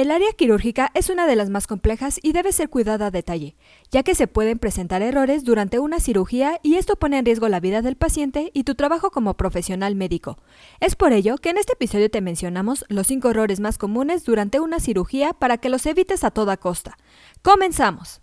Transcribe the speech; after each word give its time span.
El 0.00 0.10
área 0.10 0.32
quirúrgica 0.32 0.90
es 0.94 1.10
una 1.10 1.26
de 1.26 1.36
las 1.36 1.50
más 1.50 1.66
complejas 1.66 2.18
y 2.22 2.32
debe 2.32 2.52
ser 2.52 2.70
cuidada 2.70 3.08
a 3.08 3.10
detalle, 3.10 3.54
ya 3.90 4.02
que 4.02 4.14
se 4.14 4.26
pueden 4.26 4.58
presentar 4.58 5.02
errores 5.02 5.44
durante 5.44 5.78
una 5.78 6.00
cirugía 6.00 6.58
y 6.62 6.76
esto 6.76 6.96
pone 6.96 7.18
en 7.18 7.26
riesgo 7.26 7.50
la 7.50 7.60
vida 7.60 7.82
del 7.82 7.96
paciente 7.96 8.50
y 8.54 8.64
tu 8.64 8.74
trabajo 8.74 9.10
como 9.10 9.34
profesional 9.34 9.96
médico. 9.96 10.38
Es 10.80 10.96
por 10.96 11.12
ello 11.12 11.36
que 11.36 11.50
en 11.50 11.58
este 11.58 11.74
episodio 11.74 12.10
te 12.10 12.22
mencionamos 12.22 12.86
los 12.88 13.08
5 13.08 13.28
errores 13.28 13.60
más 13.60 13.76
comunes 13.76 14.24
durante 14.24 14.58
una 14.58 14.80
cirugía 14.80 15.34
para 15.34 15.58
que 15.58 15.68
los 15.68 15.84
evites 15.84 16.24
a 16.24 16.30
toda 16.30 16.56
costa. 16.56 16.96
¡Comenzamos! 17.42 18.22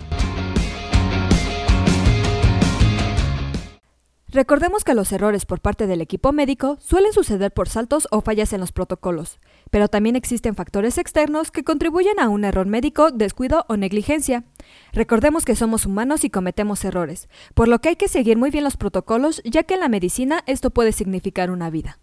Recordemos 4.33 4.85
que 4.85 4.93
los 4.93 5.11
errores 5.11 5.45
por 5.45 5.59
parte 5.59 5.87
del 5.87 5.99
equipo 5.99 6.31
médico 6.31 6.77
suelen 6.79 7.11
suceder 7.11 7.51
por 7.51 7.67
saltos 7.67 8.07
o 8.11 8.21
fallas 8.21 8.53
en 8.53 8.61
los 8.61 8.71
protocolos, 8.71 9.41
pero 9.71 9.89
también 9.89 10.15
existen 10.15 10.55
factores 10.55 10.97
externos 10.97 11.51
que 11.51 11.65
contribuyen 11.65 12.17
a 12.17 12.29
un 12.29 12.45
error 12.45 12.65
médico, 12.65 13.11
descuido 13.11 13.65
o 13.67 13.75
negligencia. 13.75 14.45
Recordemos 14.93 15.43
que 15.43 15.57
somos 15.57 15.85
humanos 15.85 16.23
y 16.23 16.29
cometemos 16.29 16.85
errores, 16.85 17.27
por 17.53 17.67
lo 17.67 17.79
que 17.79 17.89
hay 17.89 17.95
que 17.97 18.07
seguir 18.07 18.37
muy 18.37 18.51
bien 18.51 18.63
los 18.63 18.77
protocolos 18.77 19.41
ya 19.43 19.63
que 19.63 19.73
en 19.73 19.81
la 19.81 19.89
medicina 19.89 20.43
esto 20.47 20.69
puede 20.69 20.93
significar 20.93 21.51
una 21.51 21.69
vida. 21.69 21.99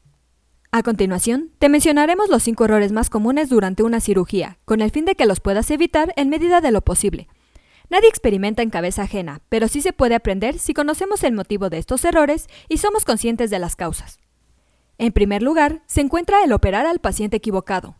A 0.71 0.83
continuación, 0.83 1.51
te 1.59 1.71
mencionaremos 1.71 2.29
los 2.29 2.43
5 2.43 2.67
errores 2.67 2.93
más 2.93 3.09
comunes 3.09 3.49
durante 3.49 3.83
una 3.83 4.01
cirugía, 4.01 4.59
con 4.67 4.83
el 4.83 4.91
fin 4.91 5.07
de 5.07 5.15
que 5.15 5.25
los 5.25 5.41
puedas 5.41 5.71
evitar 5.71 6.13
en 6.17 6.29
medida 6.29 6.61
de 6.61 6.73
lo 6.73 6.83
posible. 6.83 7.27
Nadie 7.91 8.09
experimenta 8.09 8.63
en 8.63 8.71
cabeza 8.71 9.03
ajena, 9.03 9.41
pero 9.49 9.67
sí 9.69 9.81
se 9.81 9.93
puede 9.93 10.15
aprender 10.15 10.59
si 10.59 10.75
conocemos 10.75 11.25
el 11.25 11.33
motivo 11.33 11.71
de 11.71 11.79
estos 11.79 12.05
errores 12.05 12.47
y 12.69 12.79
somos 12.79 13.05
conscientes 13.05 13.51
de 13.51 13.59
las 13.59 13.77
causas. 13.77 14.19
En 14.99 15.13
primer 15.13 15.43
lugar, 15.43 15.83
se 15.87 16.01
encuentra 16.01 16.45
el 16.45 16.53
operar 16.53 16.85
al 16.87 16.99
paciente 16.99 17.37
equivocado. 17.37 17.97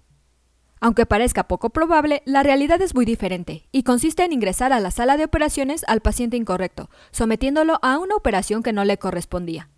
Aunque 0.81 1.07
parezca 1.07 1.49
poco 1.49 1.71
probable, 1.71 2.23
la 2.25 2.43
realidad 2.43 2.81
es 2.83 2.95
muy 2.95 3.05
diferente 3.05 3.67
y 3.73 3.83
consiste 3.83 4.25
en 4.25 4.33
ingresar 4.33 4.73
a 4.73 4.81
la 4.81 4.91
sala 4.91 5.17
de 5.17 5.25
operaciones 5.25 5.85
al 5.89 6.01
paciente 6.01 6.37
incorrecto, 6.37 6.91
sometiéndolo 7.11 7.79
a 7.83 7.99
una 7.99 8.15
operación 8.15 8.63
que 8.63 8.73
no 8.73 8.85
le 8.85 8.99
correspondía. 8.99 9.71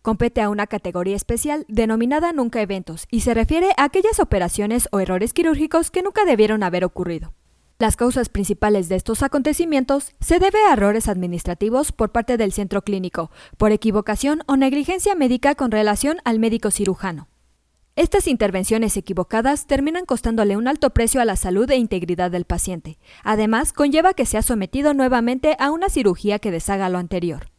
Compete 0.00 0.40
a 0.40 0.48
una 0.48 0.66
categoría 0.66 1.14
especial 1.14 1.64
denominada 1.68 2.32
nunca 2.32 2.60
eventos 2.60 3.06
y 3.08 3.20
se 3.20 3.34
refiere 3.34 3.70
a 3.76 3.84
aquellas 3.84 4.18
operaciones 4.18 4.88
o 4.90 4.98
errores 4.98 5.32
quirúrgicos 5.32 5.92
que 5.92 6.02
nunca 6.02 6.24
debieron 6.24 6.64
haber 6.64 6.84
ocurrido. 6.84 7.34
Las 7.82 7.96
causas 7.96 8.28
principales 8.28 8.88
de 8.88 8.94
estos 8.94 9.24
acontecimientos 9.24 10.12
se 10.20 10.38
debe 10.38 10.60
a 10.68 10.74
errores 10.74 11.08
administrativos 11.08 11.90
por 11.90 12.12
parte 12.12 12.36
del 12.36 12.52
centro 12.52 12.82
clínico, 12.82 13.32
por 13.56 13.72
equivocación 13.72 14.44
o 14.46 14.54
negligencia 14.54 15.16
médica 15.16 15.56
con 15.56 15.72
relación 15.72 16.18
al 16.24 16.38
médico 16.38 16.70
cirujano. 16.70 17.26
Estas 17.96 18.28
intervenciones 18.28 18.96
equivocadas 18.96 19.66
terminan 19.66 20.04
costándole 20.04 20.56
un 20.56 20.68
alto 20.68 20.90
precio 20.90 21.20
a 21.20 21.24
la 21.24 21.34
salud 21.34 21.68
e 21.72 21.76
integridad 21.76 22.30
del 22.30 22.44
paciente. 22.44 23.00
Además, 23.24 23.72
conlleva 23.72 24.14
que 24.14 24.26
sea 24.26 24.42
sometido 24.42 24.94
nuevamente 24.94 25.56
a 25.58 25.72
una 25.72 25.88
cirugía 25.88 26.38
que 26.38 26.52
deshaga 26.52 26.88
lo 26.88 26.98
anterior. 26.98 27.50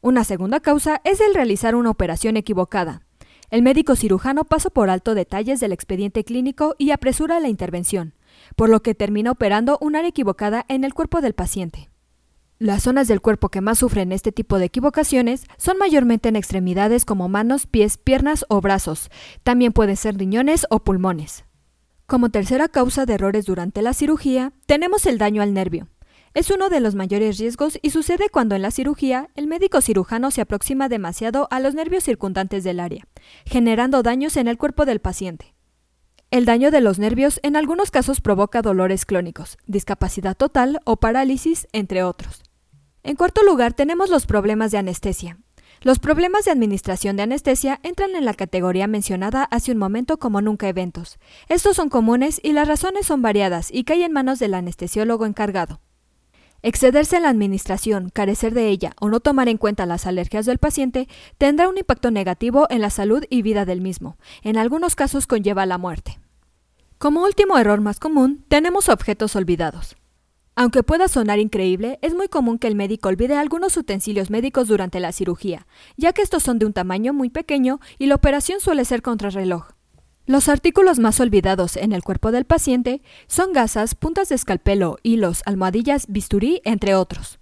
Una 0.00 0.24
segunda 0.24 0.58
causa 0.58 1.00
es 1.04 1.20
el 1.20 1.32
realizar 1.32 1.76
una 1.76 1.90
operación 1.90 2.36
equivocada. 2.36 3.02
El 3.50 3.62
médico 3.62 3.94
cirujano 3.94 4.42
pasa 4.42 4.68
por 4.68 4.90
alto 4.90 5.14
detalles 5.14 5.60
del 5.60 5.70
expediente 5.70 6.24
clínico 6.24 6.74
y 6.76 6.90
apresura 6.90 7.38
la 7.38 7.48
intervención, 7.48 8.14
por 8.56 8.68
lo 8.68 8.82
que 8.82 8.94
termina 8.94 9.30
operando 9.30 9.78
un 9.80 9.96
área 9.96 10.10
equivocada 10.10 10.64
en 10.68 10.84
el 10.84 10.94
cuerpo 10.94 11.20
del 11.20 11.34
paciente. 11.34 11.90
Las 12.58 12.84
zonas 12.84 13.08
del 13.08 13.20
cuerpo 13.20 13.48
que 13.48 13.60
más 13.60 13.78
sufren 13.78 14.12
este 14.12 14.30
tipo 14.30 14.58
de 14.58 14.66
equivocaciones 14.66 15.44
son 15.58 15.76
mayormente 15.76 16.28
en 16.28 16.36
extremidades 16.36 17.04
como 17.04 17.28
manos, 17.28 17.66
pies, 17.66 17.98
piernas 17.98 18.44
o 18.48 18.60
brazos. 18.60 19.10
También 19.42 19.72
pueden 19.72 19.96
ser 19.96 20.16
riñones 20.16 20.66
o 20.70 20.84
pulmones. 20.84 21.44
Como 22.06 22.30
tercera 22.30 22.68
causa 22.68 23.06
de 23.06 23.14
errores 23.14 23.46
durante 23.46 23.82
la 23.82 23.92
cirugía, 23.92 24.52
tenemos 24.66 25.06
el 25.06 25.18
daño 25.18 25.42
al 25.42 25.52
nervio. 25.52 25.88
Es 26.34 26.50
uno 26.50 26.68
de 26.68 26.80
los 26.80 26.94
mayores 26.94 27.38
riesgos 27.38 27.78
y 27.80 27.90
sucede 27.90 28.28
cuando 28.28 28.54
en 28.54 28.62
la 28.62 28.70
cirugía 28.70 29.28
el 29.36 29.46
médico 29.46 29.80
cirujano 29.80 30.30
se 30.30 30.40
aproxima 30.40 30.88
demasiado 30.88 31.48
a 31.50 31.60
los 31.60 31.74
nervios 31.74 32.04
circundantes 32.04 32.64
del 32.64 32.80
área, 32.80 33.06
generando 33.46 34.02
daños 34.02 34.36
en 34.36 34.48
el 34.48 34.58
cuerpo 34.58 34.84
del 34.84 35.00
paciente. 35.00 35.53
El 36.34 36.46
daño 36.46 36.72
de 36.72 36.80
los 36.80 36.98
nervios 36.98 37.38
en 37.44 37.54
algunos 37.54 37.92
casos 37.92 38.20
provoca 38.20 38.60
dolores 38.60 39.06
clónicos, 39.06 39.56
discapacidad 39.68 40.36
total 40.36 40.80
o 40.84 40.96
parálisis, 40.96 41.68
entre 41.70 42.02
otros. 42.02 42.42
En 43.04 43.14
cuarto 43.14 43.44
lugar 43.44 43.72
tenemos 43.72 44.10
los 44.10 44.26
problemas 44.26 44.72
de 44.72 44.78
anestesia. 44.78 45.38
Los 45.80 46.00
problemas 46.00 46.44
de 46.44 46.50
administración 46.50 47.14
de 47.16 47.22
anestesia 47.22 47.78
entran 47.84 48.16
en 48.16 48.24
la 48.24 48.34
categoría 48.34 48.88
mencionada 48.88 49.44
hace 49.44 49.70
un 49.70 49.78
momento 49.78 50.18
como 50.18 50.40
nunca 50.40 50.68
eventos. 50.68 51.20
Estos 51.48 51.76
son 51.76 51.88
comunes 51.88 52.40
y 52.42 52.52
las 52.52 52.66
razones 52.66 53.06
son 53.06 53.22
variadas 53.22 53.68
y 53.70 53.84
caen 53.84 54.02
en 54.02 54.12
manos 54.12 54.40
del 54.40 54.54
anestesiólogo 54.54 55.26
encargado. 55.26 55.82
Excederse 56.62 57.18
en 57.18 57.22
la 57.22 57.28
administración, 57.28 58.10
carecer 58.12 58.54
de 58.54 58.70
ella 58.70 58.94
o 58.98 59.08
no 59.08 59.20
tomar 59.20 59.48
en 59.48 59.56
cuenta 59.56 59.86
las 59.86 60.04
alergias 60.04 60.46
del 60.46 60.58
paciente 60.58 61.06
tendrá 61.38 61.68
un 61.68 61.78
impacto 61.78 62.10
negativo 62.10 62.66
en 62.70 62.80
la 62.80 62.90
salud 62.90 63.24
y 63.30 63.42
vida 63.42 63.64
del 63.64 63.80
mismo. 63.80 64.18
En 64.42 64.56
algunos 64.56 64.96
casos 64.96 65.28
conlleva 65.28 65.64
la 65.64 65.78
muerte. 65.78 66.18
Como 67.04 67.22
último 67.22 67.58
error 67.58 67.82
más 67.82 68.00
común, 68.00 68.46
tenemos 68.48 68.88
objetos 68.88 69.36
olvidados. 69.36 69.94
Aunque 70.54 70.82
pueda 70.82 71.06
sonar 71.06 71.38
increíble, 71.38 71.98
es 72.00 72.14
muy 72.14 72.28
común 72.28 72.58
que 72.58 72.66
el 72.66 72.76
médico 72.76 73.10
olvide 73.10 73.36
algunos 73.36 73.76
utensilios 73.76 74.30
médicos 74.30 74.68
durante 74.68 75.00
la 75.00 75.12
cirugía, 75.12 75.66
ya 75.98 76.14
que 76.14 76.22
estos 76.22 76.42
son 76.42 76.58
de 76.58 76.64
un 76.64 76.72
tamaño 76.72 77.12
muy 77.12 77.28
pequeño 77.28 77.78
y 77.98 78.06
la 78.06 78.14
operación 78.14 78.58
suele 78.58 78.86
ser 78.86 79.02
contrarreloj. 79.02 79.72
Los 80.24 80.48
artículos 80.48 80.98
más 80.98 81.20
olvidados 81.20 81.76
en 81.76 81.92
el 81.92 82.02
cuerpo 82.02 82.32
del 82.32 82.46
paciente 82.46 83.02
son 83.26 83.52
gasas, 83.52 83.94
puntas 83.94 84.30
de 84.30 84.36
escalpelo, 84.36 84.96
hilos, 85.02 85.42
almohadillas, 85.44 86.06
bisturí, 86.08 86.62
entre 86.64 86.94
otros. 86.94 87.38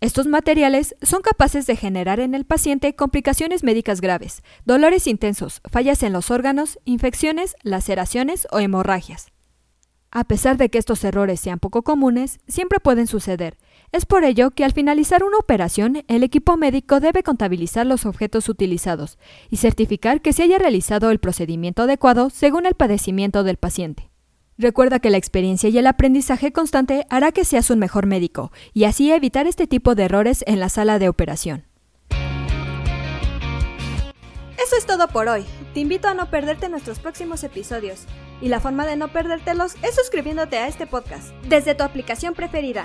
Estos 0.00 0.26
materiales 0.26 0.96
son 1.02 1.20
capaces 1.20 1.66
de 1.66 1.76
generar 1.76 2.20
en 2.20 2.34
el 2.34 2.46
paciente 2.46 2.94
complicaciones 2.96 3.62
médicas 3.62 4.00
graves, 4.00 4.42
dolores 4.64 5.06
intensos, 5.06 5.60
fallas 5.70 6.02
en 6.02 6.14
los 6.14 6.30
órganos, 6.30 6.78
infecciones, 6.86 7.54
laceraciones 7.62 8.48
o 8.50 8.60
hemorragias. 8.60 9.26
A 10.10 10.24
pesar 10.24 10.56
de 10.56 10.70
que 10.70 10.78
estos 10.78 11.04
errores 11.04 11.38
sean 11.38 11.58
poco 11.58 11.82
comunes, 11.82 12.40
siempre 12.48 12.80
pueden 12.80 13.06
suceder. 13.06 13.58
Es 13.92 14.06
por 14.06 14.24
ello 14.24 14.52
que 14.52 14.64
al 14.64 14.72
finalizar 14.72 15.22
una 15.22 15.36
operación, 15.36 16.02
el 16.08 16.22
equipo 16.22 16.56
médico 16.56 16.98
debe 16.98 17.22
contabilizar 17.22 17.86
los 17.86 18.06
objetos 18.06 18.48
utilizados 18.48 19.18
y 19.50 19.58
certificar 19.58 20.22
que 20.22 20.32
se 20.32 20.44
haya 20.44 20.58
realizado 20.58 21.10
el 21.10 21.18
procedimiento 21.18 21.82
adecuado 21.82 22.30
según 22.30 22.64
el 22.64 22.74
padecimiento 22.74 23.44
del 23.44 23.58
paciente. 23.58 24.09
Recuerda 24.60 24.98
que 24.98 25.08
la 25.08 25.16
experiencia 25.16 25.70
y 25.70 25.78
el 25.78 25.86
aprendizaje 25.86 26.52
constante 26.52 27.06
hará 27.08 27.32
que 27.32 27.46
seas 27.46 27.70
un 27.70 27.78
mejor 27.78 28.04
médico 28.04 28.52
y 28.74 28.84
así 28.84 29.10
evitar 29.10 29.46
este 29.46 29.66
tipo 29.66 29.94
de 29.94 30.04
errores 30.04 30.44
en 30.46 30.60
la 30.60 30.68
sala 30.68 30.98
de 30.98 31.08
operación. 31.08 31.64
Eso 34.62 34.76
es 34.76 34.84
todo 34.84 35.08
por 35.08 35.28
hoy. 35.28 35.46
Te 35.72 35.80
invito 35.80 36.08
a 36.08 36.14
no 36.14 36.28
perderte 36.28 36.68
nuestros 36.68 36.98
próximos 36.98 37.42
episodios. 37.42 38.04
Y 38.42 38.48
la 38.48 38.60
forma 38.60 38.86
de 38.86 38.96
no 38.96 39.08
perdértelos 39.08 39.76
es 39.82 39.94
suscribiéndote 39.94 40.58
a 40.58 40.68
este 40.68 40.86
podcast 40.86 41.30
desde 41.48 41.74
tu 41.74 41.82
aplicación 41.82 42.34
preferida. 42.34 42.84